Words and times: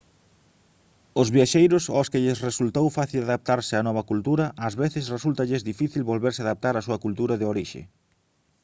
os 1.21 1.27
viaxeiros 1.35 1.83
aos 1.95 2.07
que 2.11 2.21
lles 2.23 2.43
resultou 2.47 2.85
fácil 2.97 3.21
adaptarse 3.23 3.73
á 3.79 3.81
nova 3.87 4.07
cultura 4.11 4.45
ás 4.67 4.73
veces 4.81 5.11
resúltalles 5.15 5.67
difícil 5.71 6.09
volverse 6.11 6.41
adaptar 6.41 6.73
á 6.79 6.81
súa 6.87 7.01
cultura 7.05 7.33
de 7.37 7.45
orixe 7.53 7.81